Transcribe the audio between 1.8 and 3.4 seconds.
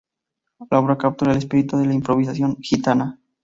la improvisación gitana.